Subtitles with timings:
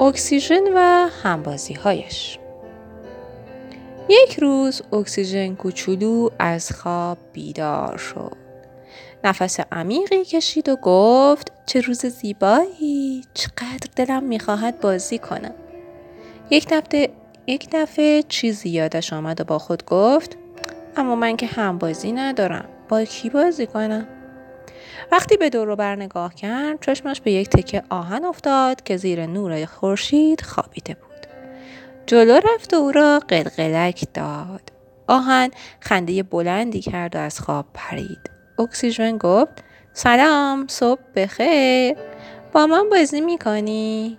[0.00, 2.38] اکسیژن و همبازی هایش
[4.08, 8.36] یک روز اکسیژن کوچولو از خواب بیدار شد.
[9.24, 13.24] نفس عمیقی کشید و گفت چه روز زیبایی!
[13.34, 15.54] چقدر دلم می‌خواهد بازی کنم.
[16.50, 17.10] یک دفعه
[17.46, 20.36] یک دفعه چیزی یادش آمد و با خود گفت
[20.96, 22.68] اما من که هم بازی ندارم.
[22.88, 24.15] با کی بازی کنم؟
[25.12, 29.64] وقتی به دور بر نگاه کرد چشمش به یک تکه آهن افتاد که زیر نور
[29.64, 31.26] خورشید خوابیده بود.
[32.06, 34.72] جلو رفت و او را قلقلک داد.
[35.08, 35.50] آهن
[35.80, 38.30] خنده بلندی کرد و از خواب پرید.
[38.58, 41.96] اکسیژن گفت سلام صبح بخیر.
[42.52, 44.18] با من بازی می‌کنی؟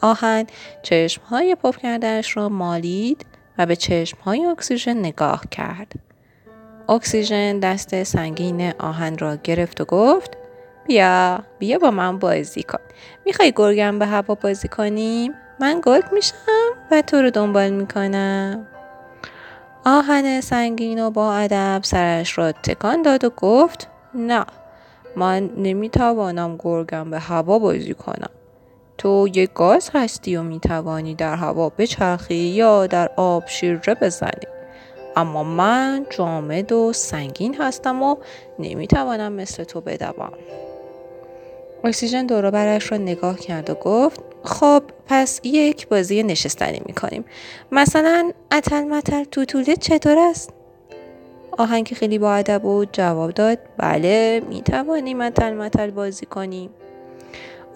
[0.00, 0.46] آهن
[0.82, 3.26] چشمهای پف کردهش را مالید
[3.58, 5.92] و به چشمهای اکسیژن نگاه کرد.
[6.88, 10.36] اکسیژن دست سنگین آهن را گرفت و گفت
[10.86, 12.78] بیا بیا با من بازی کن.
[13.26, 16.34] می‌خوای گرگم به هوا بازی کنیم من گرگ میشم
[16.90, 18.66] و تو رو دنبال می‌کنم.
[19.84, 24.44] آهن سنگین و با ادب سرش را تکان داد و گفت نه
[25.16, 28.30] من نمی‌توانم گرگم به هوا بازی کنم.
[28.98, 34.57] تو یک گاز هستی و می‌توانی در هوا بچرخی یا در آب شیرجه بزنی.
[35.18, 38.16] اما من جامد و سنگین هستم و
[38.58, 40.32] نمی‌توانم مثل تو بدوم.
[41.84, 47.24] اکسیژن دور برش را نگاه کرد و گفت خب پس یک بازی نشستنی می‌کنیم.
[47.72, 50.52] مثلا اتل متل توتوله چطور است؟
[51.58, 56.70] آهنگ خیلی با ادب بود جواب داد بله می‌توانیم اتل متل بازی کنیم.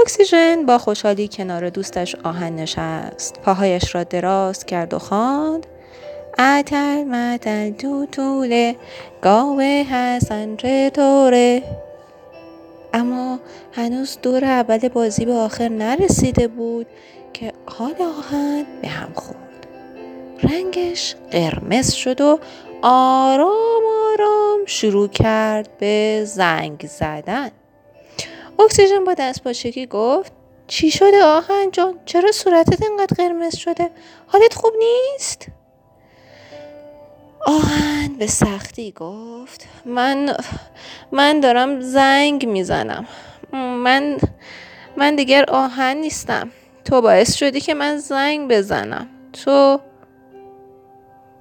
[0.00, 3.40] اکسیژن با خوشحالی کنار دوستش آهن نشست.
[3.40, 5.66] پاهایش را دراز کرد و خواند.
[6.38, 8.76] اتل متل توتوله
[9.22, 11.62] گاوه حسن چطوره
[12.94, 13.38] اما
[13.72, 16.86] هنوز دور اول بازی به آخر نرسیده بود
[17.32, 19.66] که حال آهن به هم خورد
[20.42, 22.38] رنگش قرمز شد و
[22.82, 23.82] آرام
[24.12, 27.50] آرام شروع کرد به زنگ زدن
[28.58, 30.32] اکسیژن با دست پاچگی گفت
[30.66, 33.90] چی شده آهن جان چرا صورتت اینقدر قرمز شده
[34.26, 35.46] حالت خوب نیست
[37.48, 40.36] آهن به سختی گفت من
[41.12, 43.06] من دارم زنگ می‌زنم.
[43.52, 44.16] من
[44.96, 46.50] من دیگر آهن نیستم.
[46.84, 49.08] تو باعث شدی که من زنگ بزنم.
[49.32, 49.80] تو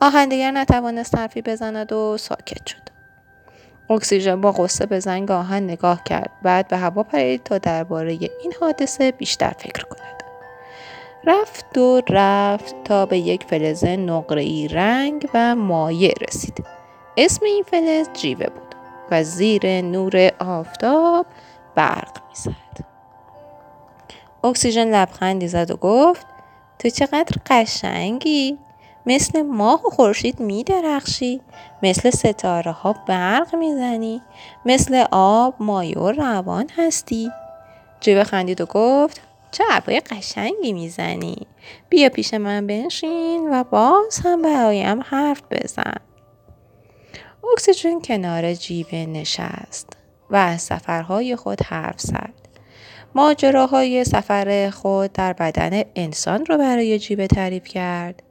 [0.00, 2.82] آهن دیگر نتوانست حرفی بزند و ساکت شد.
[3.90, 8.52] اکسیژن با غصه به زنگ آهن نگاه کرد بعد به هوا پرید تا درباره این
[8.60, 10.15] حادثه بیشتر فکر کند.
[11.26, 16.64] رفت و رفت تا به یک فلز نقره‌ای رنگ و مایع رسید.
[17.16, 18.74] اسم این فلز جیوه بود
[19.10, 21.26] و زیر نور آفتاب
[21.74, 22.86] برق می‌زد.
[24.44, 26.26] اکسیژن لبخندی زد و گفت
[26.78, 28.58] تو چقدر قشنگی
[29.06, 31.40] مثل ماه و خورشید می درخشی
[31.82, 34.22] مثل ستاره ها برق می‌زنی
[34.64, 37.30] مثل آب مایع و روان هستی
[38.00, 39.20] جیوه خندید و گفت
[39.56, 41.46] چه حرفای قشنگی می‌زنی.
[41.88, 45.96] بیا پیش من بنشین و باز هم برایم حرف بزن.
[47.52, 49.88] اکسیژن کنار جیبه نشست
[50.30, 52.34] و از سفرهای خود حرف زد.
[53.14, 58.22] ماجراهای سفر خود در بدن انسان را برای جیبه تعریف کرد.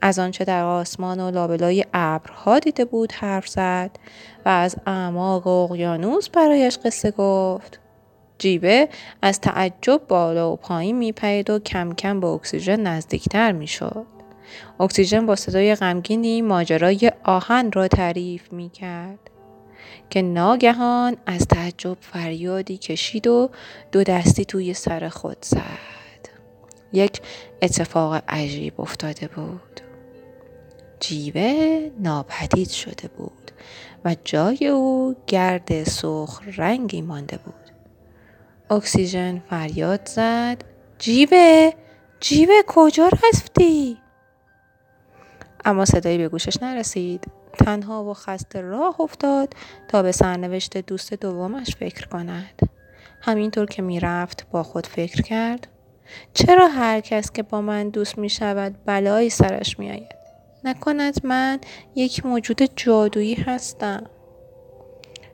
[0.00, 3.90] از آنچه در آسمان و لابلای ابرها دیده بود حرف زد
[4.44, 7.78] و از اعماق اقیانوس برایش قصه گفت.
[8.42, 8.88] جیبه
[9.22, 14.06] از تعجب بالا و پایین میپرید و کم کم به اکسیژن نزدیکتر می‌شد.
[14.80, 19.30] اکسیژن با صدای غمگینی ماجرای آهن را تعریف می کرد
[20.10, 23.50] که ناگهان از تعجب فریادی کشید و
[23.92, 26.28] دو دستی توی سر خود زد.
[26.92, 27.20] یک
[27.62, 29.80] اتفاق عجیب افتاده بود.
[31.00, 33.50] جیبه ناپدید شده بود
[34.04, 37.61] و جای او گرد سرخ رنگی مانده بود.
[38.72, 40.64] اکسیژن فریاد زد.
[40.98, 41.74] جیبه
[42.20, 43.98] جیبه کجا رفتی؟
[45.64, 47.26] اما صدایی به گوشش نرسید.
[47.52, 49.54] تنها و خسته راه افتاد
[49.88, 52.60] تا به سرنوشت دوست دومش فکر کند.
[53.20, 55.66] همینطور که می‌رفت با خود فکر کرد.
[56.34, 60.14] چرا هر کس که با من دوست می شود بلایی سرش می آید؟
[60.64, 61.58] نکند من
[61.94, 64.04] یک موجود جادویی هستم.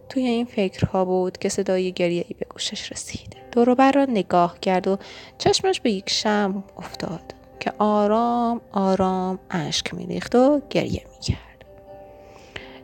[0.09, 3.37] توی این فکرها بود که صدای گریه ای به گوشش رسید.
[3.53, 4.99] دوروبر را نگاه کرد و
[5.39, 11.65] چشمش به یک شم افتاد که آرام آرام اشک میریخت و گریه می‌کرد.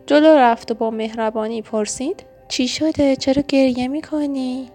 [0.07, 4.71] جلو رفت و با مهربانی پرسید چی شده؟ چرا گریه می‌کنی؟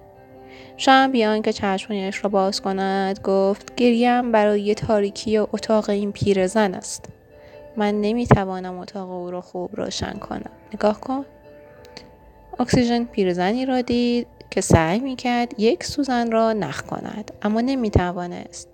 [0.77, 7.05] شم بیان که چشمانش را باز کند گفت گریم برای تاریکی اتاق این پیرزن است
[7.77, 11.25] من نمی‌توانم اتاق او را خوب روشن کنم نگاه کن
[12.59, 18.67] اکسیژن پیرزنی را دید که سعی می‌کرد یک سوزن را نخ کند اما نمی‌توانست.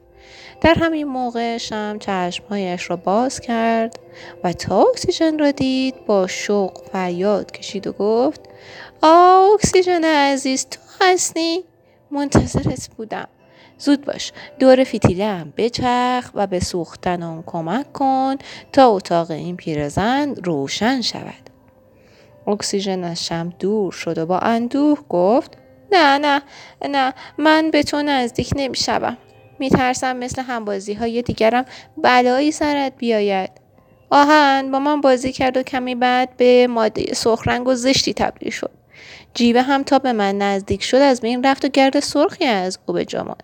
[0.61, 3.99] در همین موقع شم چشمهایش را باز کرد
[4.43, 8.41] و تا اکسیژن را دید با شوق فریاد کشید و گفت
[9.01, 11.63] آ اکسیژن عزیز تو هستی؟
[12.11, 13.27] منتظرت بودم.
[13.77, 18.35] زود باش دور فیتیله هم بچرخ و به سوختن آن کمک کن
[18.73, 21.44] تا اتاق این پیرزن روشن شود.
[22.47, 25.57] اکسیژن از شم دور شد و با اندوه گفت
[25.91, 26.41] نه نه
[26.89, 29.17] نه من به تو نزدیک نمی شوم.
[29.59, 31.65] می ترسم مثل همبازی های دیگرم
[31.97, 33.51] بلایی سرت بیاید.
[34.09, 38.71] آهن با من بازی کرد و کمی بعد به ماده سرخ و زشتی تبدیل شد.
[39.33, 42.93] جیبه هم تا به من نزدیک شد از بین رفت و گرد سرخی از او
[42.93, 43.35] به جا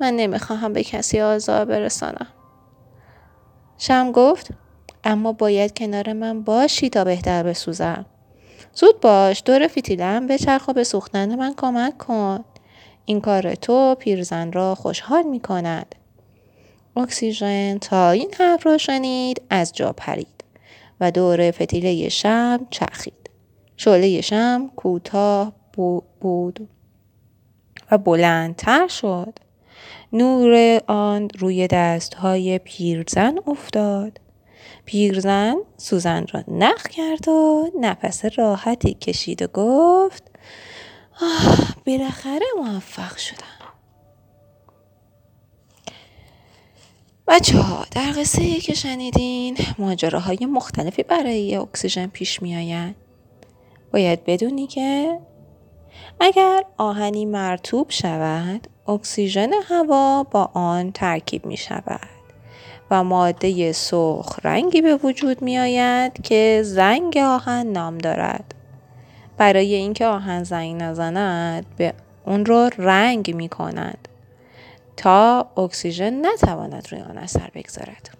[0.00, 2.26] من نمی‌خواهم به کسی آزار برسانم.
[3.78, 4.50] شم گفت
[5.04, 8.06] اما باید کنار من باشی تا بهتر بسوزم.
[8.78, 12.44] زود باش دور فیتیلم بچرخ و به سوختن من کمک کن.
[13.04, 15.94] این کار تو پیرزن را خوشحال می کند.
[16.96, 20.44] اکسیژن تا این حرف را شنید از جا پرید
[21.00, 23.30] و دور فتیله شم چرخید.
[23.76, 25.52] شعله شم کوتاه
[26.20, 26.68] بود
[27.90, 29.38] و بلندتر شد.
[30.12, 34.20] نور آن روی دستهای پیرزن افتاد.
[34.86, 40.22] پیرزن سوزن را نخ کرد و نفس راحتی کشید و گفت
[41.22, 43.56] آه بالاخره موفق شدم
[47.28, 52.96] بچه ها در قصه که شنیدین ماجراهای مختلفی برای اکسیژن پیش می آید.
[53.92, 55.20] باید بدونی که
[56.20, 62.15] اگر آهنی مرتوب شود اکسیژن هوا با آن ترکیب می شود
[62.90, 68.54] و ماده سرخ رنگی به وجود می آید که زنگ آهن نام دارد.
[69.36, 71.94] برای اینکه آهن زنگ نزند به
[72.26, 74.08] اون رو رنگ می کند
[74.96, 78.10] تا اکسیژن نتواند روی آن اثر بگذارد.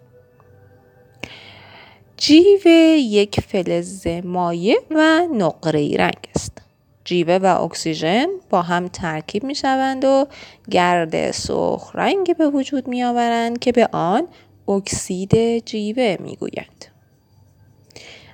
[2.16, 6.62] جیوه یک فلز مایع و نقره رنگ است.
[7.04, 10.26] جیوه و اکسیژن با هم ترکیب می شوند و
[10.70, 14.28] گرد سرخ رنگی به وجود می آورند که به آن
[14.68, 16.84] اکسید جیوه می گویند.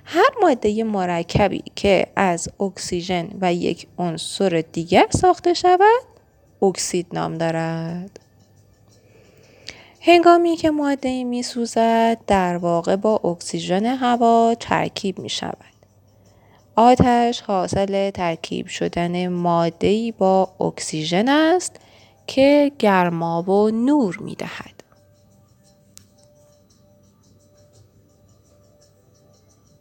[0.05, 6.03] هر ماده مرکبی که از اکسیژن و یک عنصر دیگر ساخته شود
[6.61, 8.19] اکسید نام دارد.
[10.01, 15.73] هنگامی که ماده می سوزد در واقع با اکسیژن هوا ترکیب می شود
[16.75, 21.75] آتش حاصل ترکیب شدن ماده با اکسیژن است
[22.27, 24.82] که گرما و نور می دهد